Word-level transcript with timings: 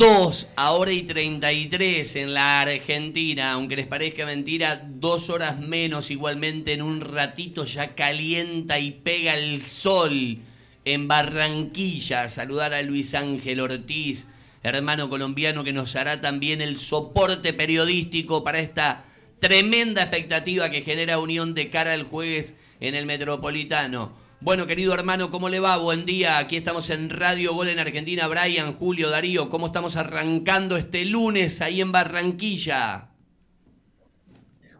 2 0.00 0.46
ahora 0.56 0.92
y 0.92 1.02
33 1.02 2.16
en 2.16 2.32
la 2.32 2.62
Argentina, 2.62 3.52
aunque 3.52 3.76
les 3.76 3.86
parezca 3.86 4.24
mentira, 4.24 4.82
dos 4.82 5.28
horas 5.28 5.58
menos 5.58 6.10
igualmente 6.10 6.72
en 6.72 6.80
un 6.80 7.02
ratito 7.02 7.66
ya 7.66 7.94
calienta 7.94 8.78
y 8.78 8.92
pega 8.92 9.34
el 9.34 9.60
sol 9.60 10.38
en 10.86 11.06
Barranquilla. 11.06 12.30
Saludar 12.30 12.72
a 12.72 12.80
Luis 12.80 13.12
Ángel 13.12 13.60
Ortiz, 13.60 14.26
hermano 14.62 15.10
colombiano 15.10 15.64
que 15.64 15.74
nos 15.74 15.94
hará 15.96 16.22
también 16.22 16.62
el 16.62 16.78
soporte 16.78 17.52
periodístico 17.52 18.42
para 18.42 18.60
esta 18.60 19.04
tremenda 19.38 20.00
expectativa 20.00 20.70
que 20.70 20.80
genera 20.80 21.18
Unión 21.18 21.52
de 21.52 21.68
cara 21.68 21.92
al 21.92 22.04
jueves 22.04 22.54
en 22.80 22.94
el 22.94 23.04
Metropolitano. 23.04 24.14
Bueno, 24.42 24.66
querido 24.66 24.94
hermano, 24.94 25.30
¿cómo 25.30 25.50
le 25.50 25.60
va? 25.60 25.76
Buen 25.76 26.06
día. 26.06 26.38
Aquí 26.38 26.56
estamos 26.56 26.88
en 26.88 27.10
Radio 27.10 27.52
Gol 27.52 27.68
en 27.68 27.78
Argentina. 27.78 28.26
Brian, 28.26 28.72
Julio, 28.72 29.10
Darío, 29.10 29.50
¿cómo 29.50 29.66
estamos 29.66 29.96
arrancando 29.96 30.78
este 30.78 31.04
lunes 31.04 31.60
ahí 31.60 31.82
en 31.82 31.92
Barranquilla? 31.92 33.08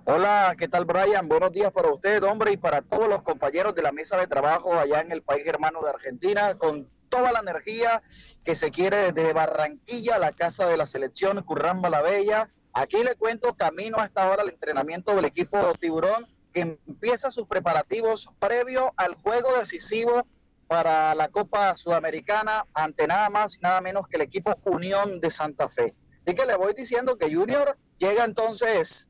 Hola, 0.04 0.54
¿qué 0.58 0.66
tal 0.66 0.86
Brian? 0.86 1.28
Buenos 1.28 1.52
días 1.52 1.70
para 1.72 1.92
usted, 1.92 2.22
hombre, 2.22 2.52
y 2.52 2.56
para 2.56 2.80
todos 2.80 3.06
los 3.06 3.20
compañeros 3.20 3.74
de 3.74 3.82
la 3.82 3.92
mesa 3.92 4.16
de 4.16 4.26
trabajo 4.26 4.72
allá 4.72 5.02
en 5.02 5.12
el 5.12 5.20
país 5.20 5.46
hermano 5.46 5.82
de 5.82 5.90
Argentina, 5.90 6.54
con 6.56 6.88
toda 7.10 7.30
la 7.30 7.40
energía 7.40 8.02
que 8.42 8.56
se 8.56 8.70
quiere 8.70 9.12
desde 9.12 9.34
Barranquilla, 9.34 10.16
la 10.16 10.32
casa 10.32 10.68
de 10.68 10.78
la 10.78 10.86
selección 10.86 11.42
Curramba 11.42 11.90
la 11.90 12.00
Bella. 12.00 12.48
Aquí 12.72 13.04
le 13.04 13.14
cuento 13.14 13.54
camino 13.54 13.98
hasta 13.98 14.22
ahora 14.22 14.42
el 14.42 14.48
entrenamiento 14.48 15.14
del 15.14 15.26
equipo 15.26 15.58
Tiburón 15.78 16.26
que 16.52 16.78
empieza 16.86 17.30
sus 17.30 17.46
preparativos 17.46 18.28
previo 18.38 18.92
al 18.96 19.14
juego 19.14 19.56
decisivo 19.56 20.26
para 20.66 21.14
la 21.14 21.28
Copa 21.28 21.76
Sudamericana 21.76 22.64
ante 22.74 23.06
nada 23.06 23.28
más 23.28 23.56
y 23.56 23.60
nada 23.60 23.80
menos 23.80 24.06
que 24.06 24.16
el 24.16 24.22
equipo 24.22 24.56
Unión 24.64 25.20
de 25.20 25.30
Santa 25.30 25.68
Fe. 25.68 25.94
Así 26.24 26.34
que 26.34 26.46
le 26.46 26.56
voy 26.56 26.74
diciendo 26.74 27.16
que 27.16 27.34
Junior 27.34 27.76
llega 27.98 28.24
entonces 28.24 29.06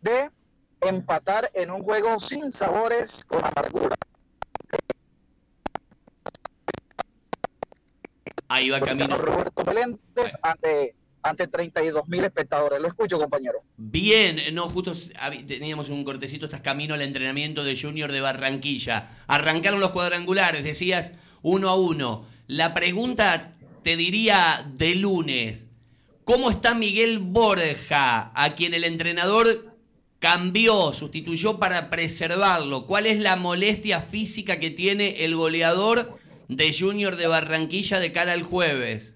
de 0.00 0.30
empatar 0.80 1.50
en 1.54 1.70
un 1.70 1.82
juego 1.82 2.18
sin 2.20 2.52
sabores 2.52 3.24
con 3.26 3.44
amargura. 3.44 3.96
Ahí 8.48 8.70
va 8.70 8.80
camino. 8.80 9.16
Roberto 9.16 9.64
Meléndez 9.64 10.34
ante 10.42 10.94
ante 11.24 11.48
32 11.48 12.06
mil 12.06 12.22
espectadores. 12.22 12.80
Lo 12.80 12.86
escucho, 12.86 13.18
compañero. 13.18 13.62
Bien, 13.76 14.40
no, 14.52 14.68
justo 14.68 14.92
teníamos 15.48 15.88
un 15.88 16.04
cortecito, 16.04 16.44
estás 16.44 16.60
camino 16.60 16.94
al 16.94 17.02
entrenamiento 17.02 17.64
de 17.64 17.80
Junior 17.80 18.12
de 18.12 18.20
Barranquilla. 18.20 19.08
Arrancaron 19.26 19.80
los 19.80 19.90
cuadrangulares, 19.90 20.62
decías 20.62 21.14
uno 21.42 21.70
a 21.70 21.76
uno. 21.76 22.26
La 22.46 22.74
pregunta 22.74 23.54
te 23.82 23.96
diría 23.96 24.70
de 24.74 24.94
lunes, 24.96 25.66
¿cómo 26.24 26.50
está 26.50 26.74
Miguel 26.74 27.18
Borja, 27.18 28.30
a 28.34 28.54
quien 28.54 28.74
el 28.74 28.84
entrenador 28.84 29.74
cambió, 30.18 30.92
sustituyó 30.92 31.58
para 31.58 31.88
preservarlo? 31.88 32.86
¿Cuál 32.86 33.06
es 33.06 33.18
la 33.18 33.36
molestia 33.36 34.00
física 34.00 34.60
que 34.60 34.70
tiene 34.70 35.24
el 35.24 35.34
goleador 35.34 36.18
de 36.48 36.76
Junior 36.78 37.16
de 37.16 37.28
Barranquilla 37.28 37.98
de 37.98 38.12
cara 38.12 38.32
al 38.32 38.42
jueves? 38.42 39.13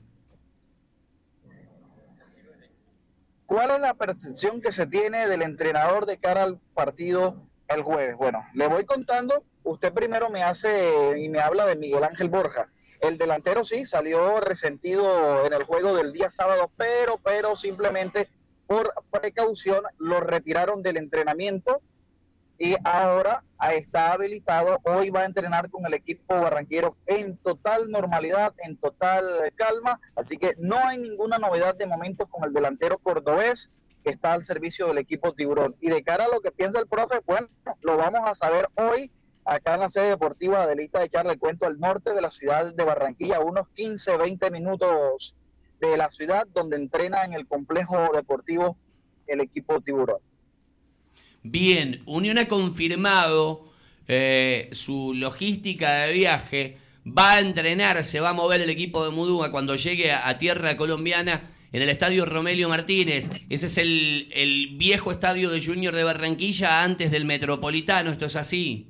¿Cuál 3.48 3.70
es 3.70 3.80
la 3.80 3.94
percepción 3.94 4.60
que 4.60 4.72
se 4.72 4.86
tiene 4.86 5.26
del 5.26 5.40
entrenador 5.40 6.04
de 6.04 6.18
cara 6.18 6.42
al 6.42 6.58
partido 6.74 7.46
el 7.68 7.80
jueves? 7.80 8.14
Bueno, 8.14 8.46
le 8.52 8.66
voy 8.68 8.84
contando. 8.84 9.42
Usted 9.64 9.90
primero 9.94 10.28
me 10.28 10.42
hace 10.42 11.18
y 11.18 11.30
me 11.30 11.40
habla 11.40 11.66
de 11.66 11.74
Miguel 11.74 12.04
Ángel 12.04 12.28
Borja. 12.28 12.68
El 13.00 13.16
delantero 13.16 13.64
sí 13.64 13.86
salió 13.86 14.38
resentido 14.40 15.46
en 15.46 15.54
el 15.54 15.64
juego 15.64 15.94
del 15.96 16.12
día 16.12 16.28
sábado, 16.28 16.70
pero, 16.76 17.18
pero 17.24 17.56
simplemente 17.56 18.28
por 18.66 18.92
precaución 19.10 19.82
lo 19.96 20.20
retiraron 20.20 20.82
del 20.82 20.98
entrenamiento 20.98 21.80
y 22.58 22.74
ahora 22.82 23.44
está 23.72 24.12
habilitado. 24.12 24.80
Hoy 24.84 25.10
va 25.10 25.22
a 25.22 25.26
entrenar 25.26 25.70
con 25.70 25.86
el 25.86 25.94
equipo 25.94 26.40
barranquero 26.40 26.96
en 27.06 27.36
total 27.38 27.90
normalidad, 27.90 28.52
en 28.58 28.76
total 28.76 29.24
calma. 29.54 30.00
Así 30.16 30.36
que 30.36 30.54
no 30.58 30.76
hay 30.76 30.98
ninguna 30.98 31.38
novedad 31.38 31.76
de 31.76 31.86
momento 31.86 32.26
con 32.26 32.44
el 32.44 32.52
delantero 32.52 32.98
cordobés 32.98 33.70
que 34.04 34.10
está 34.10 34.32
al 34.32 34.44
servicio 34.44 34.88
del 34.88 34.98
equipo 34.98 35.32
tiburón. 35.32 35.76
Y 35.80 35.88
de 35.88 36.02
cara 36.02 36.24
a 36.24 36.28
lo 36.28 36.40
que 36.40 36.50
piensa 36.50 36.80
el 36.80 36.88
profe, 36.88 37.20
bueno, 37.26 37.48
lo 37.82 37.96
vamos 37.96 38.20
a 38.24 38.34
saber 38.34 38.68
hoy 38.74 39.12
acá 39.44 39.74
en 39.74 39.80
la 39.80 39.90
sede 39.90 40.10
deportiva 40.10 40.66
de 40.66 40.76
Lista 40.76 40.98
de 40.98 41.06
echarle 41.06 41.38
cuento 41.38 41.66
al 41.66 41.78
norte 41.78 42.12
de 42.12 42.20
la 42.20 42.30
ciudad 42.30 42.74
de 42.74 42.84
Barranquilla, 42.84 43.40
unos 43.40 43.68
15, 43.70 44.16
20 44.16 44.50
minutos 44.50 45.36
de 45.80 45.96
la 45.96 46.10
ciudad 46.10 46.46
donde 46.52 46.76
entrena 46.76 47.24
en 47.24 47.34
el 47.34 47.46
complejo 47.46 48.10
deportivo 48.12 48.76
el 49.26 49.40
equipo 49.40 49.80
tiburón. 49.80 50.18
Bien, 51.50 52.02
Unión 52.04 52.36
ha 52.36 52.46
confirmado 52.46 53.72
eh, 54.06 54.68
su 54.72 55.14
logística 55.14 56.02
de 56.02 56.12
viaje. 56.12 56.76
Va 57.06 57.34
a 57.34 57.40
entrenar, 57.40 58.04
se 58.04 58.20
va 58.20 58.30
a 58.30 58.34
mover 58.34 58.60
el 58.60 58.68
equipo 58.68 59.02
de 59.02 59.10
Mudúa 59.10 59.50
cuando 59.50 59.74
llegue 59.74 60.12
a, 60.12 60.36
tierra 60.36 60.76
colombiana 60.76 61.50
en 61.72 61.80
el 61.80 61.88
estadio 61.88 62.26
Romelio 62.26 62.68
Martínez. 62.68 63.30
Ese 63.48 63.66
es 63.66 63.78
el, 63.78 64.28
el 64.34 64.76
viejo 64.76 65.10
estadio 65.10 65.48
de 65.48 65.64
Junior 65.64 65.94
de 65.94 66.04
Barranquilla 66.04 66.82
antes 66.82 67.10
del 67.10 67.24
Metropolitano. 67.24 68.10
¿Esto 68.10 68.26
es 68.26 68.36
así? 68.36 68.88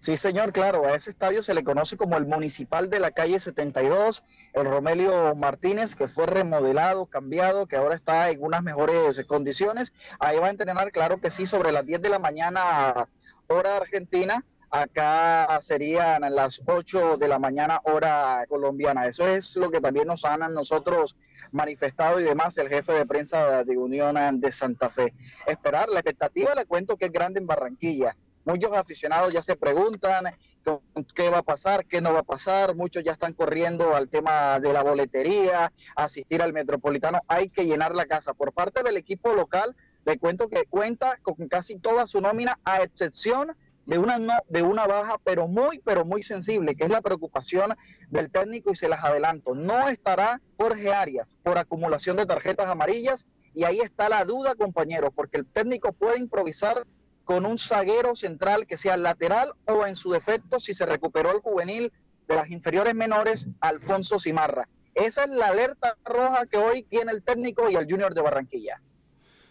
Sí, 0.00 0.18
señor, 0.18 0.52
claro, 0.52 0.84
a 0.84 0.94
ese 0.94 1.10
estadio 1.10 1.42
se 1.42 1.54
le 1.54 1.64
conoce 1.64 1.96
como 1.96 2.18
el 2.18 2.26
municipal 2.26 2.90
de 2.90 3.00
la 3.00 3.12
calle 3.12 3.40
72, 3.40 4.22
el 4.56 4.64
Romelio 4.64 5.34
Martínez, 5.34 5.94
que 5.94 6.08
fue 6.08 6.24
remodelado, 6.24 7.04
cambiado, 7.06 7.66
que 7.66 7.76
ahora 7.76 7.94
está 7.94 8.30
en 8.30 8.42
unas 8.42 8.62
mejores 8.62 9.22
condiciones. 9.26 9.92
Ahí 10.18 10.38
va 10.38 10.46
a 10.46 10.50
entrenar, 10.50 10.90
claro 10.92 11.20
que 11.20 11.30
sí, 11.30 11.46
sobre 11.46 11.72
las 11.72 11.84
10 11.84 12.00
de 12.00 12.08
la 12.08 12.18
mañana, 12.18 13.06
hora 13.48 13.76
argentina. 13.76 14.42
Acá 14.70 15.58
serían 15.60 16.22
las 16.34 16.62
8 16.66 17.18
de 17.18 17.28
la 17.28 17.38
mañana, 17.38 17.80
hora 17.84 18.44
colombiana. 18.48 19.06
Eso 19.06 19.28
es 19.28 19.56
lo 19.56 19.70
que 19.70 19.80
también 19.80 20.06
nos 20.06 20.24
han 20.24 20.40
nosotros 20.54 21.16
manifestado 21.52 22.18
y 22.18 22.24
demás 22.24 22.56
el 22.56 22.68
jefe 22.68 22.92
de 22.94 23.04
prensa 23.04 23.62
de 23.62 23.76
Unión 23.76 24.40
de 24.40 24.52
Santa 24.52 24.88
Fe. 24.88 25.12
Esperar, 25.46 25.90
la 25.90 26.00
expectativa 26.00 26.54
le 26.54 26.64
cuento 26.64 26.96
que 26.96 27.06
es 27.06 27.12
grande 27.12 27.40
en 27.40 27.46
Barranquilla 27.46 28.16
Muchos 28.46 28.72
aficionados 28.72 29.32
ya 29.32 29.42
se 29.42 29.56
preguntan 29.56 30.26
qué 31.14 31.28
va 31.30 31.38
a 31.38 31.42
pasar, 31.42 31.86
qué 31.86 32.00
no 32.00 32.12
va 32.12 32.20
a 32.20 32.24
pasar. 32.24 32.74
Muchos 32.74 33.04
ya 33.04 33.12
están 33.12 33.32
corriendo 33.32 33.94
al 33.94 34.08
tema 34.08 34.60
de 34.60 34.72
la 34.72 34.82
boletería, 34.82 35.72
asistir 35.94 36.42
al 36.42 36.52
metropolitano. 36.52 37.20
Hay 37.28 37.48
que 37.48 37.66
llenar 37.66 37.94
la 37.94 38.06
casa. 38.06 38.34
Por 38.34 38.52
parte 38.52 38.82
del 38.82 38.96
equipo 38.96 39.34
local, 39.34 39.76
le 40.04 40.18
cuento 40.18 40.48
que 40.48 40.64
cuenta 40.66 41.18
con 41.22 41.48
casi 41.48 41.78
toda 41.78 42.06
su 42.06 42.20
nómina, 42.20 42.58
a 42.64 42.82
excepción 42.82 43.56
de 43.86 43.98
una, 43.98 44.18
de 44.48 44.62
una 44.62 44.86
baja, 44.86 45.16
pero 45.24 45.46
muy, 45.46 45.78
pero 45.78 46.04
muy 46.04 46.22
sensible, 46.22 46.74
que 46.74 46.84
es 46.84 46.90
la 46.90 47.02
preocupación 47.02 47.74
del 48.10 48.30
técnico 48.30 48.72
y 48.72 48.76
se 48.76 48.88
las 48.88 49.04
adelanto. 49.04 49.54
No 49.54 49.88
estará 49.88 50.40
Jorge 50.58 50.92
Arias 50.92 51.34
por 51.42 51.58
acumulación 51.58 52.16
de 52.16 52.26
tarjetas 52.26 52.66
amarillas 52.66 53.26
y 53.54 53.64
ahí 53.64 53.80
está 53.80 54.08
la 54.08 54.24
duda, 54.24 54.54
compañeros, 54.54 55.10
porque 55.14 55.38
el 55.38 55.46
técnico 55.46 55.92
puede 55.92 56.18
improvisar 56.18 56.86
con 57.26 57.44
un 57.44 57.58
zaguero 57.58 58.14
central 58.14 58.68
que 58.68 58.78
sea 58.78 58.96
lateral 58.96 59.52
o 59.64 59.84
en 59.84 59.96
su 59.96 60.12
defecto, 60.12 60.60
si 60.60 60.74
se 60.74 60.86
recuperó 60.86 61.32
el 61.32 61.40
juvenil 61.40 61.92
de 62.28 62.36
las 62.36 62.50
inferiores 62.50 62.94
menores, 62.94 63.48
Alfonso 63.60 64.20
Cimarra. 64.20 64.68
Esa 64.94 65.24
es 65.24 65.30
la 65.32 65.48
alerta 65.48 65.98
roja 66.04 66.46
que 66.46 66.56
hoy 66.56 66.84
tiene 66.84 67.10
el 67.10 67.24
técnico 67.24 67.68
y 67.68 67.74
el 67.74 67.90
Junior 67.90 68.14
de 68.14 68.22
Barranquilla. 68.22 68.80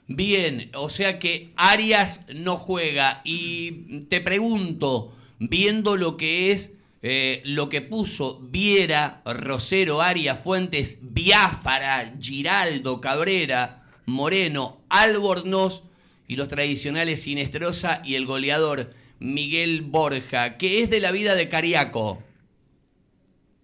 Bien, 0.08 0.72
o 0.74 0.90
sea 0.90 1.20
que 1.20 1.52
Arias 1.58 2.26
no 2.34 2.56
juega. 2.56 3.20
Y 3.26 4.00
te 4.06 4.22
pregunto, 4.22 5.14
viendo 5.40 5.98
lo 5.98 6.16
que 6.16 6.54
es 6.54 6.72
eh, 7.02 7.42
lo 7.44 7.68
que 7.68 7.82
puso 7.82 8.40
Viera, 8.42 9.22
Rosero, 9.26 10.02
Arias, 10.02 10.40
Fuentes, 10.40 11.00
Biafara, 11.02 12.16
Giraldo, 12.22 13.02
Cabrera, 13.02 13.84
Moreno, 14.06 14.82
Albornoz, 14.88 15.84
y 16.28 16.36
los 16.36 16.48
tradicionales 16.48 17.24
Sinestrosa 17.24 18.02
y 18.04 18.16
el 18.16 18.26
goleador 18.26 18.92
Miguel 19.20 19.82
Borja. 19.82 20.58
¿Qué 20.58 20.82
es 20.82 20.90
de 20.90 21.00
la 21.00 21.12
vida 21.12 21.36
de 21.36 21.50
Cariaco? 21.50 22.22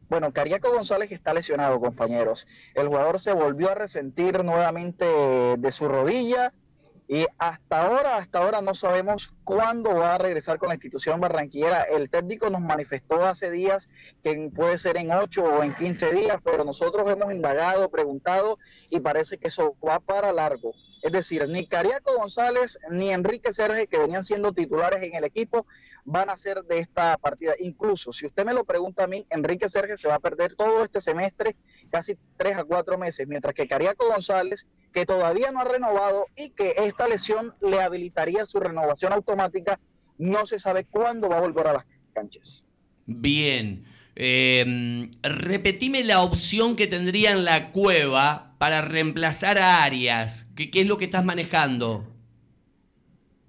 Bueno, 0.10 0.34
Cariaco 0.34 0.72
González 0.72 1.12
está 1.12 1.34
lesionado, 1.34 1.80
compañeros. 1.80 2.46
El 2.76 2.88
jugador 2.88 3.20
se 3.20 3.32
volvió 3.32 3.72
a 3.72 3.76
resentir 3.76 4.44
nuevamente 4.44 5.06
de 5.58 5.72
su 5.72 5.88
rodilla 5.88 6.52
y 7.08 7.26
hasta 7.38 7.86
ahora, 7.86 8.18
hasta 8.18 8.40
ahora 8.40 8.62
no 8.62 8.76
sabemos 8.76 9.34
cuándo 9.44 9.94
va 9.96 10.16
a 10.16 10.18
regresar 10.18 10.60
con 10.60 10.70
la 10.70 10.76
institución 10.76 11.20
barranquillera. 11.20 11.84
El 11.84 12.10
técnico 12.10 12.50
nos 12.50 12.62
manifestó 12.62 13.26
hace 13.26 13.52
días 13.52 13.90
que 14.24 14.50
puede 14.56 14.78
ser 14.78 14.98
en 14.98 15.12
8 15.12 15.44
o 15.44 15.64
en 15.64 15.74
15 15.76 16.12
días, 16.12 16.38
pero 16.44 16.64
nosotros 16.64 17.10
hemos 17.10 17.34
indagado, 17.34 17.90
preguntado 17.90 18.60
y 18.90 19.00
parece 19.00 19.38
que 19.38 19.50
eso 19.50 19.76
va 19.86 20.00
para 20.00 20.32
largo. 20.32 20.74
Es 21.02 21.12
decir, 21.12 21.48
ni 21.48 21.66
Cariaco 21.66 22.16
González 22.16 22.78
ni 22.90 23.10
Enrique 23.10 23.54
Serge, 23.54 23.88
que 23.88 23.98
venían 23.98 24.24
siendo 24.24 24.54
titulares 24.54 25.02
en 25.04 25.16
el 25.16 25.24
equipo, 25.24 25.66
van 26.06 26.30
a 26.30 26.38
ser 26.38 26.64
de 26.64 26.80
esta 26.80 27.18
partida. 27.18 27.54
Incluso, 27.60 28.14
si 28.14 28.28
usted 28.28 28.46
me 28.46 28.54
lo 28.54 28.66
pregunta 28.66 29.04
a 29.04 29.08
mí, 29.08 29.26
Enrique 29.30 29.70
Serge 29.70 29.98
se 29.98 30.08
va 30.08 30.16
a 30.16 30.20
perder 30.20 30.56
todo 30.56 30.84
este 30.84 31.02
semestre 31.02 31.56
casi 31.90 32.18
tres 32.38 32.58
a 32.58 32.64
cuatro 32.64 32.98
meses, 32.98 33.28
mientras 33.28 33.54
que 33.54 33.68
Cariaco 33.68 34.08
González, 34.08 34.68
que 34.94 35.06
todavía 35.06 35.52
no 35.52 35.62
ha 35.62 35.66
renovado 35.66 36.26
y 36.36 36.52
que 36.52 36.74
esta 36.78 37.08
lesión 37.08 37.56
le 37.62 37.82
habilitaría 37.82 38.46
su 38.46 38.60
renovación 38.60 39.14
automática, 39.14 39.80
no 40.18 40.46
se 40.46 40.60
sabe 40.60 40.86
cuándo 40.86 41.30
va 41.30 41.38
a 41.38 41.42
volver 41.42 41.68
a 41.68 41.74
las 41.74 41.86
canchas. 42.14 42.64
Bien. 43.06 43.86
Eh, 44.16 45.10
repetime 45.24 46.04
la 46.04 46.22
opción 46.22 46.76
que 46.76 46.88
tendría 46.88 47.32
en 47.32 47.46
la 47.46 47.72
cueva 47.72 48.56
para 48.58 48.82
reemplazar 48.82 49.58
a 49.58 49.84
Arias. 49.84 50.46
¿Qué, 50.56 50.70
¿Qué, 50.70 50.82
es 50.82 50.88
lo 50.88 50.98
que 50.98 51.06
estás 51.06 51.24
manejando? 51.24 52.06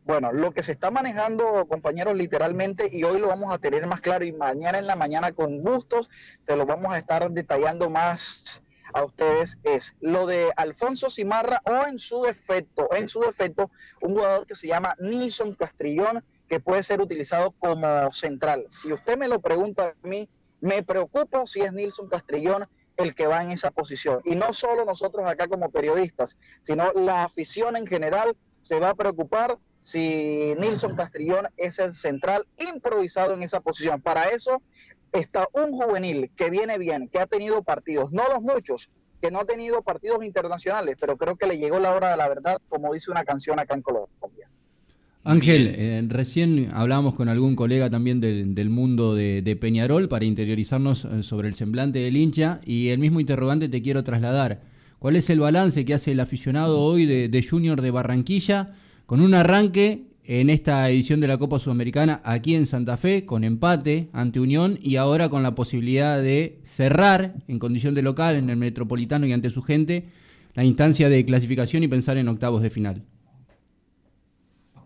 Bueno, 0.05 0.33
lo 0.33 0.53
que 0.53 0.63
se 0.63 0.73
está 0.73 0.91
manejando, 0.91 1.67
compañeros, 1.69 2.17
literalmente, 2.17 2.89
y 2.91 3.05
hoy 3.05 3.21
lo 3.21 3.29
vamos 3.29 3.53
a 3.53 3.59
tener 3.59 3.87
más 3.87 4.01
claro, 4.01 4.25
y 4.25 4.33
mañana 4.33 4.79
en 4.79 4.87
la 4.87 4.97
mañana 4.97 5.33
con 5.33 5.63
gustos, 5.63 6.11
se 6.43 6.57
lo 6.57 6.67
vamos 6.67 6.93
a 6.93 6.99
estar 6.99 7.31
detallando 7.31 7.89
más 7.89 8.63
a 8.93 9.05
ustedes, 9.05 9.59
es 9.63 9.95
lo 10.01 10.27
de 10.27 10.53
Alfonso 10.57 11.09
Cimarra 11.09 11.63
o 11.65 11.87
en 11.87 11.99
su 11.99 12.23
defecto, 12.23 12.89
en 12.95 13.09
su 13.09 13.21
defecto, 13.21 13.71
un 14.01 14.15
jugador 14.15 14.47
que 14.47 14.55
se 14.55 14.67
llama 14.67 14.97
Nilson 14.99 15.55
Castrillón, 15.55 16.25
que 16.49 16.61
puede 16.61 16.83
ser 16.83 17.01
utilizado 17.01 17.53
como 17.53 18.11
central. 18.13 18.67
Si 18.69 18.93
usted 18.93 19.17
me 19.17 19.29
lo 19.29 19.41
pregunta 19.41 19.95
a 20.03 20.07
mí, 20.07 20.29
me 20.63 20.83
preocupo 20.83 21.47
si 21.47 21.61
es 21.61 21.73
Nilson 21.73 22.09
Castrillón 22.09 22.65
el 22.97 23.15
que 23.15 23.27
va 23.27 23.43
en 23.43 23.51
esa 23.51 23.71
posición. 23.73 24.21
Y 24.25 24.37
no 24.37 24.53
solo 24.53 24.85
nosotros 24.85 25.27
acá 25.27 25.49
como 25.49 25.71
periodistas, 25.71 26.37
sino 26.61 26.93
la 26.93 27.25
afición 27.25 27.77
en 27.77 27.87
general 27.87 28.37
se 28.61 28.79
va 28.79 28.91
a 28.91 28.95
preocupar 28.95 29.59
si 29.81 30.55
Nilson 30.59 30.95
Castrillón 30.95 31.49
es 31.57 31.81
el 31.81 31.97
central 31.97 32.47
improvisado 32.59 33.35
en 33.35 33.43
esa 33.43 33.61
posición. 33.61 34.01
Para 34.01 34.29
eso 34.29 34.63
está 35.11 35.49
un 35.53 35.73
juvenil 35.73 36.31
que 36.37 36.49
viene 36.49 36.79
bien, 36.79 37.09
que 37.09 37.19
ha 37.19 37.27
tenido 37.27 37.65
partidos, 37.65 38.13
no 38.13 38.29
los 38.29 38.41
muchos, 38.41 38.89
que 39.21 39.33
no 39.33 39.41
ha 39.41 39.45
tenido 39.45 39.83
partidos 39.83 40.23
internacionales, 40.25 40.97
pero 41.01 41.17
creo 41.17 41.35
que 41.37 41.47
le 41.47 41.59
llegó 41.59 41.81
la 41.81 41.93
hora 41.93 42.13
de 42.13 42.17
la 42.17 42.29
verdad, 42.29 42.61
como 42.69 42.95
dice 42.95 43.11
una 43.11 43.25
canción 43.25 43.59
acá 43.59 43.75
en 43.75 43.83
Colombia. 43.83 44.49
Ángel, 45.25 45.73
eh, 45.77 46.05
recién 46.09 46.71
hablábamos 46.73 47.15
con 47.15 47.29
algún 47.29 47.55
colega 47.55 47.89
también 47.89 48.21
del, 48.21 48.57
del 48.57 48.71
mundo 48.71 49.15
de, 49.15 49.41
de, 49.41 49.55
Peñarol 49.55 50.09
para 50.09 50.25
interiorizarnos 50.25 51.05
eh, 51.05 51.23
sobre 51.23 51.47
el 51.47 51.55
semblante 51.55 52.01
del 52.01 52.17
hincha 52.17 52.61
y 52.67 52.89
el 52.89 52.99
mismo 52.99 53.21
interrogante 53.21 53.69
te 53.69 53.83
quiero 53.83 54.03
trasladar. 54.03 54.63
¿Cuál 54.99 55.15
es 55.15 55.31
el 55.31 55.39
balance 55.39 55.85
que 55.85 55.95
hace 55.95 56.13
el 56.13 56.21
aficionado 56.21 56.81
hoy 56.81 57.07
de, 57.07 57.29
de 57.29 57.43
Junior 57.43 57.81
de 57.81 57.93
Barranquilla 57.93 58.75
con 59.07 59.21
un 59.21 59.35
arranque 59.35 60.09
en 60.25 60.51
esta 60.51 60.91
edición 60.91 61.21
de 61.21 61.29
la 61.29 61.39
Copa 61.39 61.61
Sudamericana 61.61 62.21
aquí 62.25 62.57
en 62.57 62.67
Santa 62.67 62.97
Fe, 62.97 63.25
con 63.25 63.45
empate 63.45 64.09
ante 64.13 64.41
Unión 64.41 64.79
y 64.83 64.97
ahora 64.97 65.29
con 65.29 65.45
la 65.45 65.55
posibilidad 65.55 66.21
de 66.21 66.59
cerrar 66.65 67.35
en 67.47 67.61
condición 67.61 67.95
de 67.95 68.03
local 68.03 68.35
en 68.35 68.51
el 68.51 68.57
Metropolitano 68.57 69.27
y 69.27 69.33
ante 69.33 69.51
su 69.51 69.63
gente 69.63 70.07
la 70.55 70.65
instancia 70.65 71.09
de 71.09 71.25
clasificación 71.25 71.85
y 71.85 71.89
pensar 71.89 72.17
en 72.17 72.27
octavos 72.27 72.61
de 72.63 72.71
final? 72.71 73.05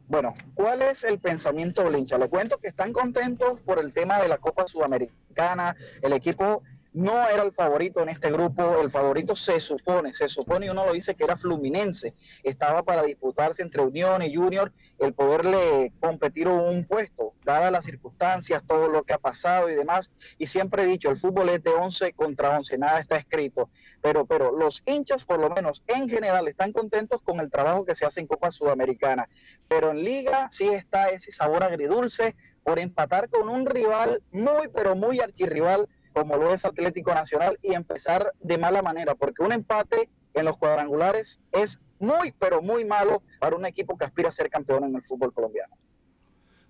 Bueno, 0.08 0.34
¿cuál 0.54 0.82
es 0.82 1.02
el 1.02 1.18
pensamiento 1.18 1.82
del 1.82 1.96
hincha? 1.96 2.16
Le 2.16 2.28
cuento 2.28 2.58
que 2.58 2.68
están 2.68 2.92
contentos 2.92 3.60
por 3.62 3.80
el 3.80 3.92
tema 3.92 4.22
de 4.22 4.28
la 4.28 4.38
Copa 4.38 4.66
Sudamericana. 4.66 5.74
El 6.00 6.12
equipo 6.12 6.62
no 6.96 7.28
era 7.28 7.42
el 7.42 7.52
favorito 7.52 8.00
en 8.00 8.08
este 8.08 8.32
grupo. 8.32 8.80
El 8.80 8.90
favorito 8.90 9.36
se 9.36 9.60
supone, 9.60 10.14
se 10.14 10.28
supone 10.28 10.64
y 10.64 10.68
uno 10.70 10.86
lo 10.86 10.94
dice 10.94 11.14
que 11.14 11.24
era 11.24 11.36
Fluminense. 11.36 12.14
Estaba 12.42 12.82
para 12.84 13.02
disputarse 13.02 13.62
entre 13.62 13.82
Unión 13.82 14.22
y 14.22 14.34
Junior 14.34 14.72
el 14.98 15.12
poderle 15.12 15.92
competir 16.00 16.48
un 16.48 16.84
puesto, 16.84 17.34
dadas 17.44 17.70
las 17.70 17.84
circunstancias, 17.84 18.62
todo 18.66 18.88
lo 18.88 19.02
que 19.02 19.12
ha 19.12 19.18
pasado 19.18 19.68
y 19.68 19.74
demás. 19.74 20.10
Y 20.38 20.46
siempre 20.46 20.84
he 20.84 20.86
dicho, 20.86 21.10
el 21.10 21.18
fútbol 21.18 21.50
es 21.50 21.62
de 21.62 21.70
11 21.70 22.14
contra 22.14 22.56
11, 22.56 22.78
nada 22.78 22.98
está 22.98 23.18
escrito. 23.18 23.68
Pero, 24.00 24.24
pero 24.24 24.50
los 24.56 24.82
hinchas, 24.86 25.26
por 25.26 25.38
lo 25.38 25.50
menos 25.50 25.82
en 25.88 26.08
general, 26.08 26.48
están 26.48 26.72
contentos 26.72 27.20
con 27.20 27.40
el 27.40 27.50
trabajo 27.50 27.84
que 27.84 27.94
se 27.94 28.06
hace 28.06 28.20
en 28.20 28.26
Copa 28.26 28.50
Sudamericana. 28.50 29.28
Pero 29.68 29.90
en 29.90 30.02
Liga 30.02 30.48
sí 30.50 30.68
está 30.68 31.10
ese 31.10 31.30
sabor 31.30 31.62
agridulce 31.62 32.36
por 32.64 32.78
empatar 32.78 33.28
con 33.28 33.50
un 33.50 33.66
rival 33.66 34.22
muy, 34.32 34.68
pero 34.74 34.96
muy 34.96 35.20
archirrival 35.20 35.88
como 36.16 36.38
lo 36.38 36.54
es 36.54 36.64
Atlético 36.64 37.12
Nacional 37.12 37.58
y 37.62 37.74
empezar 37.74 38.32
de 38.40 38.56
mala 38.56 38.80
manera, 38.80 39.14
porque 39.14 39.42
un 39.42 39.52
empate 39.52 40.08
en 40.32 40.46
los 40.46 40.56
cuadrangulares 40.56 41.40
es 41.52 41.78
muy, 41.98 42.32
pero 42.38 42.62
muy 42.62 42.86
malo 42.86 43.22
para 43.38 43.54
un 43.54 43.66
equipo 43.66 43.98
que 43.98 44.06
aspira 44.06 44.30
a 44.30 44.32
ser 44.32 44.48
campeón 44.48 44.84
en 44.84 44.96
el 44.96 45.02
fútbol 45.02 45.34
colombiano. 45.34 45.76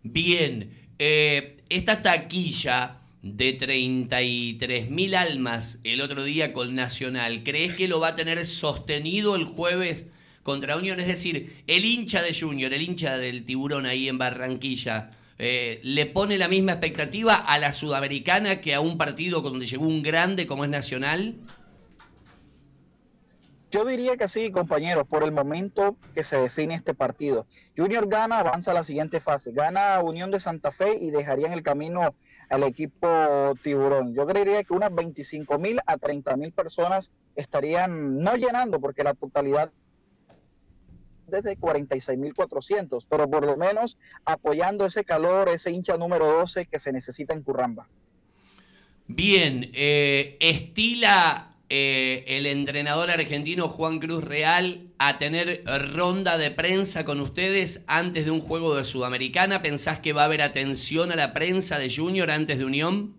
Bien, 0.02 0.88
eh, 0.98 1.58
esta 1.68 2.02
taquilla 2.02 3.02
de 3.22 3.52
33 3.52 4.90
mil 4.90 5.14
almas 5.14 5.78
el 5.84 6.00
otro 6.00 6.24
día 6.24 6.52
con 6.52 6.74
Nacional, 6.74 7.44
¿crees 7.44 7.76
que 7.76 7.86
lo 7.86 8.00
va 8.00 8.08
a 8.08 8.16
tener 8.16 8.44
sostenido 8.46 9.36
el 9.36 9.44
jueves 9.44 10.06
contra 10.42 10.76
Unión? 10.76 10.98
Es 10.98 11.06
decir, 11.06 11.62
el 11.68 11.84
hincha 11.84 12.20
de 12.20 12.34
Junior, 12.34 12.74
el 12.74 12.82
hincha 12.82 13.16
del 13.16 13.44
tiburón 13.44 13.86
ahí 13.86 14.08
en 14.08 14.18
Barranquilla, 14.18 15.12
eh, 15.38 15.80
¿le 15.82 16.06
pone 16.06 16.38
la 16.38 16.48
misma 16.48 16.72
expectativa 16.72 17.34
a 17.34 17.58
la 17.58 17.72
sudamericana 17.72 18.60
que 18.60 18.74
a 18.74 18.80
un 18.80 18.96
partido 18.96 19.40
donde 19.40 19.66
llegó 19.66 19.86
un 19.86 20.02
grande 20.02 20.46
como 20.46 20.64
es 20.64 20.70
Nacional? 20.70 21.36
Yo 23.70 23.84
diría 23.84 24.16
que 24.16 24.28
sí, 24.28 24.50
compañeros, 24.50 25.06
por 25.06 25.24
el 25.24 25.32
momento 25.32 25.96
que 26.14 26.24
se 26.24 26.38
define 26.38 26.76
este 26.76 26.94
partido. 26.94 27.46
Junior 27.76 28.08
gana, 28.08 28.38
avanza 28.38 28.70
a 28.70 28.74
la 28.74 28.84
siguiente 28.84 29.20
fase. 29.20 29.52
Gana 29.52 30.00
Unión 30.00 30.30
de 30.30 30.40
Santa 30.40 30.72
Fe 30.72 30.96
y 30.98 31.10
dejaría 31.10 31.48
en 31.48 31.52
el 31.52 31.62
camino 31.62 32.14
al 32.48 32.62
equipo 32.62 33.54
Tiburón. 33.62 34.14
Yo 34.14 34.26
creería 34.26 34.62
que 34.62 34.72
unas 34.72 34.94
25 34.94 35.58
mil 35.58 35.80
a 35.84 35.98
30 35.98 36.36
mil 36.36 36.52
personas 36.52 37.10
estarían 37.34 38.18
no 38.20 38.36
llenando, 38.36 38.80
porque 38.80 39.02
la 39.02 39.14
totalidad 39.14 39.70
desde 41.26 41.58
46.400, 41.58 43.06
pero 43.08 43.28
por 43.28 43.44
lo 43.44 43.56
menos 43.56 43.98
apoyando 44.24 44.86
ese 44.86 45.04
calor, 45.04 45.48
ese 45.48 45.70
hincha 45.70 45.96
número 45.96 46.26
12 46.26 46.66
que 46.66 46.78
se 46.78 46.92
necesita 46.92 47.34
en 47.34 47.42
Curramba. 47.42 47.88
Bien, 49.08 49.70
eh, 49.72 50.36
estila 50.40 51.56
eh, 51.68 52.24
el 52.28 52.46
entrenador 52.46 53.10
argentino 53.10 53.68
Juan 53.68 53.98
Cruz 53.98 54.22
Real 54.22 54.84
a 54.98 55.18
tener 55.18 55.64
ronda 55.92 56.38
de 56.38 56.52
prensa 56.52 57.04
con 57.04 57.20
ustedes 57.20 57.84
antes 57.88 58.24
de 58.24 58.30
un 58.30 58.40
juego 58.40 58.76
de 58.76 58.84
Sudamericana. 58.84 59.62
¿Pensás 59.62 59.98
que 59.98 60.12
va 60.12 60.22
a 60.22 60.26
haber 60.26 60.42
atención 60.42 61.10
a 61.10 61.16
la 61.16 61.32
prensa 61.32 61.78
de 61.78 61.92
Junior 61.92 62.30
antes 62.30 62.58
de 62.58 62.64
Unión? 62.64 63.14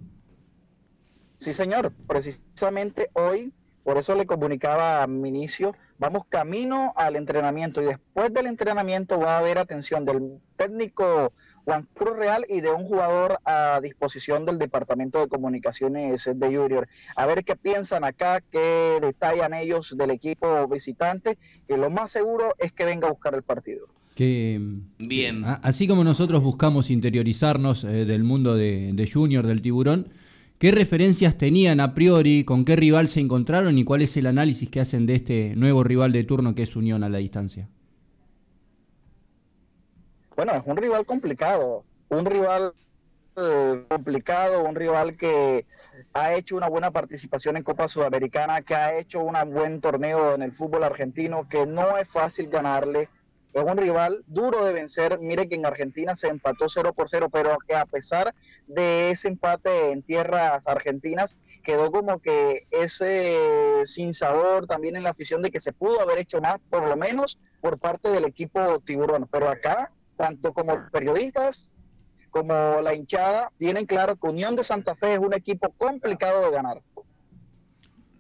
Sí, 1.40 1.54
señor. 1.54 1.94
Precisamente 2.08 3.10
hoy, 3.14 3.52
por 3.88 3.98
eso 3.98 4.16
le 4.16 4.26
comunicaba 4.26 5.02
a 5.02 5.08
mi 5.08 5.30
inicio, 5.30 5.74
vamos 5.98 6.24
camino 6.28 6.92
al 6.98 7.16
entrenamiento 7.16 7.82
y 7.82 7.86
después 7.86 8.34
del 8.34 8.48
entrenamiento 8.48 9.18
va 9.18 9.36
a 9.36 9.38
haber 9.38 9.60
atención 9.60 10.04
del 10.04 10.42
técnico 10.58 11.32
Juan 11.64 11.88
Cruz 11.94 12.18
Real 12.18 12.46
y 12.50 12.60
de 12.60 12.70
un 12.70 12.84
jugador 12.84 13.40
a 13.46 13.80
disposición 13.82 14.46
del 14.46 14.58
Departamento 14.58 15.22
de 15.22 15.30
Comunicaciones 15.30 16.26
de 16.26 16.48
Junior. 16.48 16.90
A 17.16 17.26
ver 17.28 17.46
qué 17.46 17.56
piensan 17.56 18.04
acá, 18.04 18.44
qué 18.52 19.00
detallan 19.00 19.54
ellos 19.54 19.96
del 19.98 20.12
equipo 20.12 20.68
visitante, 20.68 21.38
y 21.70 21.78
lo 21.78 21.90
más 21.90 22.12
seguro 22.12 22.56
es 22.58 22.74
que 22.74 22.84
venga 22.84 23.08
a 23.08 23.12
buscar 23.12 23.36
el 23.36 23.44
partido. 23.44 23.88
Que, 24.16 24.60
Bien. 25.00 25.46
Así 25.64 25.88
como 25.88 26.04
nosotros 26.04 26.44
buscamos 26.44 26.92
interiorizarnos 26.92 27.86
eh, 27.86 28.04
del 28.04 28.26
mundo 28.26 28.58
de, 28.58 28.92
de 28.92 29.10
Junior, 29.10 29.48
del 29.48 29.62
tiburón, 29.62 30.10
¿Qué 30.60 30.72
referencias 30.72 31.38
tenían 31.38 31.80
a 31.80 31.94
priori? 31.94 32.44
¿Con 32.44 32.66
qué 32.66 32.76
rival 32.76 33.08
se 33.08 33.20
encontraron? 33.20 33.78
¿Y 33.78 33.84
cuál 33.84 34.02
es 34.02 34.18
el 34.18 34.26
análisis 34.26 34.68
que 34.70 34.80
hacen 34.80 35.06
de 35.06 35.14
este 35.14 35.56
nuevo 35.56 35.84
rival 35.84 36.12
de 36.12 36.24
turno 36.24 36.56
que 36.56 36.64
es 36.64 36.76
Unión 36.76 37.04
a 37.04 37.10
la 37.10 37.20
distancia? 37.20 37.70
Bueno, 40.36 40.56
es 40.56 40.64
un 40.66 40.78
rival 40.78 41.06
complicado. 41.06 41.84
Un 42.10 42.26
rival 42.26 42.74
eh, 43.36 43.84
complicado, 43.88 44.64
un 44.64 44.74
rival 44.74 45.16
que 45.16 45.68
ha 46.14 46.34
hecho 46.34 46.56
una 46.56 46.70
buena 46.70 46.90
participación 46.90 47.58
en 47.58 47.64
Copa 47.64 47.88
Sudamericana, 47.88 48.64
que 48.64 48.74
ha 48.74 48.98
hecho 48.98 49.20
un 49.20 49.36
buen 49.54 49.80
torneo 49.80 50.34
en 50.34 50.42
el 50.42 50.52
fútbol 50.52 50.84
argentino, 50.84 51.48
que 51.48 51.68
no 51.68 52.00
es 52.00 52.10
fácil 52.10 52.50
ganarle 52.50 53.10
es 53.54 53.64
un 53.64 53.78
rival 53.78 54.24
duro 54.28 54.66
de 54.66 54.74
vencer. 54.74 55.20
Mire 55.20 55.48
que 55.48 55.56
en 55.56 55.66
Argentina 55.66 56.16
se 56.16 56.28
empató 56.28 56.70
0 56.70 56.94
por 56.94 57.10
0, 57.10 57.30
pero 57.32 57.58
que 57.68 57.76
a 57.76 57.86
pesar 57.86 58.34
de 58.68 59.12
ese 59.12 59.28
empate 59.30 59.92
en 59.92 60.04
tierras 60.04 60.68
argentinas, 60.68 61.38
quedó 61.64 61.92
como 61.92 62.20
que 62.20 62.68
ese 62.72 63.84
sin 63.86 64.14
sabor 64.14 64.68
también 64.68 64.96
en 64.96 65.04
la 65.04 65.12
afición 65.12 65.42
de 65.42 65.52
que 65.52 65.60
se 65.60 65.74
pudo 65.74 66.02
haber 66.02 66.20
hecho 66.20 66.42
más, 66.42 66.58
por 66.70 66.88
lo 66.88 66.96
menos 66.96 67.40
por 67.62 67.80
parte 67.80 68.10
del 68.10 68.26
equipo 68.26 68.80
tiburón. 68.82 69.28
Pero 69.32 69.50
acá, 69.50 69.92
tanto 70.18 70.54
como 70.54 70.90
periodistas 70.92 71.72
como 72.30 72.82
la 72.82 72.94
hinchada, 72.94 73.52
tienen 73.58 73.86
claro 73.86 74.16
que 74.16 74.28
Unión 74.28 74.56
de 74.56 74.64
Santa 74.64 74.96
Fe 74.96 75.14
es 75.14 75.20
un 75.20 75.34
equipo 75.34 75.72
complicado 75.78 76.46
de 76.46 76.52
ganar. 76.52 76.82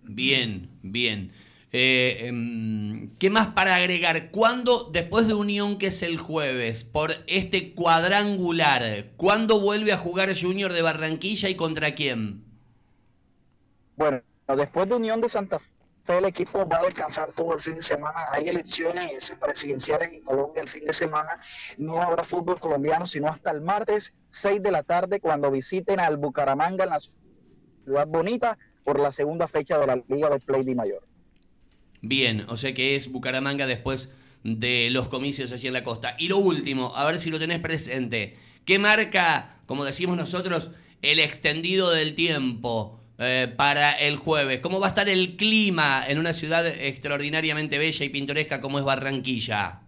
Bien, 0.03 0.69
bien. 0.81 1.31
Eh, 1.73 2.27
em, 2.27 3.09
¿Qué 3.17 3.29
más 3.29 3.47
para 3.47 3.75
agregar? 3.75 4.31
¿Cuándo, 4.31 4.89
después 4.91 5.27
de 5.27 5.33
Unión, 5.33 5.77
que 5.77 5.87
es 5.87 6.01
el 6.01 6.17
jueves, 6.17 6.83
por 6.85 7.11
este 7.27 7.73
cuadrangular, 7.73 9.07
¿cuándo 9.17 9.59
vuelve 9.59 9.91
a 9.91 9.97
jugar 9.97 10.29
Junior 10.39 10.71
de 10.71 10.81
Barranquilla 10.81 11.49
y 11.49 11.55
contra 11.55 11.93
quién? 11.93 12.43
Bueno, 13.97 14.21
después 14.55 14.87
de 14.87 14.95
Unión 14.95 15.19
de 15.19 15.27
Santa 15.27 15.59
Fe, 15.59 16.19
el 16.19 16.25
equipo 16.25 16.65
va 16.65 16.77
a 16.77 16.83
descansar 16.83 17.33
todo 17.33 17.53
el 17.53 17.59
fin 17.59 17.75
de 17.75 17.81
semana. 17.81 18.27
Hay 18.31 18.47
elecciones 18.47 19.35
presidenciales 19.41 20.13
en 20.13 20.23
Colombia 20.23 20.61
el 20.61 20.69
fin 20.69 20.85
de 20.85 20.93
semana. 20.93 21.41
No 21.77 22.01
habrá 22.01 22.23
fútbol 22.23 22.59
colombiano 22.61 23.05
sino 23.05 23.27
hasta 23.27 23.51
el 23.51 23.59
martes, 23.59 24.13
6 24.31 24.63
de 24.63 24.71
la 24.71 24.83
tarde, 24.83 25.19
cuando 25.19 25.51
visiten 25.51 25.99
al 25.99 26.15
Bucaramanga 26.15 26.85
en 26.85 26.91
la 26.91 26.99
ciudad 27.83 28.07
bonita 28.07 28.57
por 28.85 29.01
la 29.01 29.11
segunda 29.11 29.49
fecha 29.49 29.77
de 29.77 29.87
la 29.87 30.01
Liga 30.07 30.29
de 30.29 30.39
Play 30.39 30.63
de 30.63 30.75
Mayor. 30.75 31.03
Bien, 32.07 32.45
o 32.47 32.55
sea 32.55 32.73
que 32.73 32.95
es 32.95 33.11
Bucaramanga 33.11 33.67
después 33.67 34.09
de 34.45 34.87
los 34.91 35.09
comicios 35.09 35.51
allí 35.51 35.67
en 35.67 35.73
la 35.73 35.83
costa. 35.83 36.15
Y 36.17 36.29
lo 36.29 36.37
último, 36.37 36.93
a 36.95 37.03
ver 37.03 37.19
si 37.19 37.29
lo 37.29 37.37
tenés 37.37 37.59
presente. 37.59 38.37
¿Qué 38.63 38.79
marca, 38.79 39.57
como 39.65 39.83
decimos 39.83 40.15
nosotros, 40.15 40.71
el 41.01 41.19
extendido 41.19 41.91
del 41.91 42.15
tiempo 42.15 43.01
eh, 43.17 43.53
para 43.53 43.91
el 43.91 44.15
jueves? 44.15 44.61
¿Cómo 44.61 44.79
va 44.79 44.87
a 44.87 44.89
estar 44.89 45.09
el 45.09 45.35
clima 45.35 46.01
en 46.07 46.17
una 46.17 46.31
ciudad 46.31 46.65
extraordinariamente 46.65 47.77
bella 47.77 48.05
y 48.05 48.09
pintoresca 48.09 48.61
como 48.61 48.79
es 48.79 48.85
Barranquilla? 48.85 49.81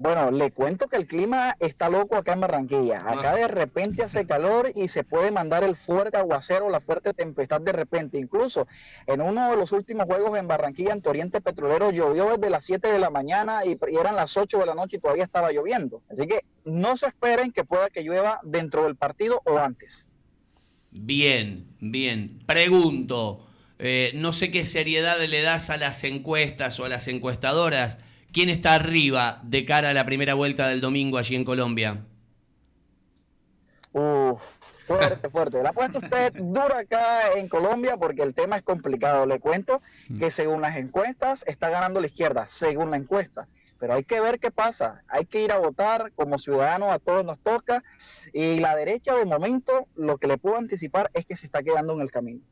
Bueno, 0.00 0.30
le 0.30 0.52
cuento 0.52 0.86
que 0.86 0.94
el 0.94 1.08
clima 1.08 1.56
está 1.58 1.88
loco 1.88 2.14
acá 2.14 2.32
en 2.32 2.40
Barranquilla. 2.40 3.02
Acá 3.04 3.34
de 3.34 3.48
repente 3.48 4.04
hace 4.04 4.26
calor 4.26 4.70
y 4.72 4.86
se 4.86 5.02
puede 5.02 5.32
mandar 5.32 5.64
el 5.64 5.74
fuerte 5.74 6.16
aguacero, 6.16 6.70
la 6.70 6.78
fuerte 6.78 7.12
tempestad 7.12 7.60
de 7.60 7.72
repente. 7.72 8.16
Incluso 8.16 8.68
en 9.08 9.20
uno 9.20 9.50
de 9.50 9.56
los 9.56 9.72
últimos 9.72 10.06
juegos 10.06 10.38
en 10.38 10.46
Barranquilla, 10.46 10.92
en 10.92 11.02
Oriente 11.04 11.40
Petrolero, 11.40 11.90
llovió 11.90 12.30
desde 12.30 12.48
las 12.48 12.64
7 12.64 12.92
de 12.92 12.98
la 13.00 13.10
mañana 13.10 13.64
y, 13.64 13.76
eran 13.98 14.14
las 14.14 14.36
8 14.36 14.58
de 14.58 14.66
la 14.66 14.76
noche 14.76 14.98
y 14.98 15.00
todavía 15.00 15.24
estaba 15.24 15.50
lloviendo. 15.50 16.00
Así 16.08 16.28
que 16.28 16.42
no 16.64 16.96
se 16.96 17.06
esperen 17.06 17.50
que 17.50 17.64
pueda 17.64 17.90
que 17.90 18.04
llueva 18.04 18.38
dentro 18.44 18.84
del 18.84 18.94
partido 18.94 19.42
o 19.46 19.58
antes. 19.58 20.06
Bien, 20.92 21.66
bien. 21.80 22.38
Pregunto, 22.46 23.48
eh, 23.80 24.12
no 24.14 24.32
sé 24.32 24.52
qué 24.52 24.64
seriedad 24.64 25.18
le 25.18 25.42
das 25.42 25.70
a 25.70 25.76
las 25.76 26.04
encuestas 26.04 26.78
o 26.78 26.84
a 26.84 26.88
las 26.88 27.08
encuestadoras 27.08 27.98
¿Quién 28.38 28.50
está 28.50 28.76
arriba 28.76 29.40
de 29.42 29.64
cara 29.64 29.90
a 29.90 29.92
la 29.92 30.06
primera 30.06 30.34
vuelta 30.34 30.68
del 30.68 30.80
domingo 30.80 31.18
allí 31.18 31.34
en 31.34 31.42
Colombia? 31.42 32.04
Uf, 33.90 34.40
fuerte, 34.86 35.28
fuerte. 35.32 35.60
La 35.60 35.72
puesto 35.72 35.98
usted 35.98 36.34
dura 36.34 36.78
acá 36.78 37.32
en 37.34 37.48
Colombia 37.48 37.96
porque 37.96 38.22
el 38.22 38.34
tema 38.34 38.56
es 38.56 38.62
complicado. 38.62 39.26
Le 39.26 39.40
cuento 39.40 39.82
que 40.20 40.26
mm. 40.26 40.30
según 40.30 40.60
las 40.60 40.76
encuestas 40.76 41.44
está 41.48 41.68
ganando 41.68 42.00
la 42.00 42.06
izquierda, 42.06 42.46
según 42.46 42.92
la 42.92 42.98
encuesta. 42.98 43.48
Pero 43.80 43.94
hay 43.94 44.04
que 44.04 44.20
ver 44.20 44.38
qué 44.38 44.52
pasa. 44.52 45.02
Hay 45.08 45.24
que 45.24 45.42
ir 45.42 45.50
a 45.50 45.58
votar 45.58 46.12
como 46.14 46.38
ciudadanos, 46.38 46.92
a 46.92 47.00
todos 47.00 47.24
nos 47.24 47.40
toca. 47.40 47.82
Y 48.32 48.60
la 48.60 48.76
derecha, 48.76 49.16
de 49.16 49.24
momento, 49.24 49.88
lo 49.96 50.16
que 50.18 50.28
le 50.28 50.38
puedo 50.38 50.58
anticipar 50.58 51.10
es 51.12 51.26
que 51.26 51.36
se 51.36 51.46
está 51.46 51.64
quedando 51.64 51.92
en 51.94 52.02
el 52.02 52.12
camino. 52.12 52.42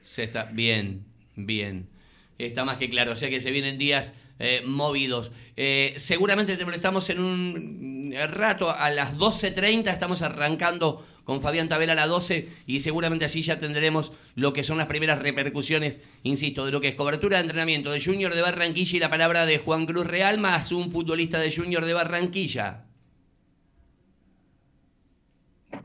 Se 0.00 0.24
está 0.24 0.44
bien, 0.44 1.04
bien. 1.36 1.90
Está 2.38 2.64
más 2.64 2.78
que 2.78 2.88
claro. 2.88 3.12
O 3.12 3.16
sea 3.16 3.28
que 3.28 3.42
se 3.42 3.50
vienen 3.50 3.76
días 3.76 4.14
eh, 4.42 4.62
movidos. 4.66 5.32
Eh, 5.56 5.94
seguramente 5.96 6.56
te 6.56 6.64
molestamos 6.64 7.08
en 7.10 7.20
un 7.20 8.14
rato, 8.28 8.70
a 8.70 8.90
las 8.90 9.16
12.30 9.16 9.90
estamos 9.90 10.22
arrancando 10.22 11.04
con 11.24 11.40
Fabián 11.40 11.68
Tabela 11.68 11.92
a 11.92 11.96
las 11.96 12.08
12 12.08 12.48
y 12.66 12.80
seguramente 12.80 13.24
así 13.24 13.42
ya 13.42 13.58
tendremos 13.58 14.12
lo 14.34 14.52
que 14.52 14.64
son 14.64 14.78
las 14.78 14.86
primeras 14.86 15.20
repercusiones, 15.20 16.00
insisto, 16.22 16.66
de 16.66 16.72
lo 16.72 16.80
que 16.80 16.88
es 16.88 16.94
cobertura 16.94 17.36
de 17.36 17.44
entrenamiento 17.44 17.92
de 17.92 18.02
Junior 18.02 18.34
de 18.34 18.42
Barranquilla 18.42 18.96
y 18.96 19.00
la 19.00 19.10
palabra 19.10 19.46
de 19.46 19.58
Juan 19.58 19.86
Cruz 19.86 20.06
Real 20.06 20.38
más 20.38 20.72
un 20.72 20.90
futbolista 20.90 21.38
de 21.38 21.54
Junior 21.54 21.84
de 21.84 21.94
Barranquilla. 21.94 22.86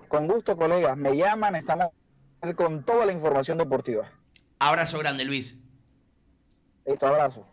Con 0.07 0.27
gusto, 0.27 0.57
colegas, 0.57 0.97
me 0.97 1.15
llaman, 1.15 1.55
estamos 1.55 1.89
con 2.55 2.83
toda 2.83 3.05
la 3.05 3.13
información 3.13 3.57
deportiva. 3.57 4.09
Abrazo 4.59 4.97
grande, 4.99 5.25
Luis. 5.25 5.57
Listo, 6.85 7.07
abrazo. 7.07 7.45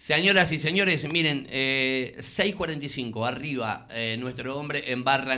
Señoras 0.00 0.50
y 0.50 0.58
señores, 0.58 1.06
miren, 1.12 1.46
eh, 1.50 2.14
6.45 2.20 3.28
arriba 3.28 3.86
eh, 3.90 4.16
nuestro 4.18 4.58
hombre 4.58 4.90
en 4.90 5.04
Barranquilla. 5.04 5.36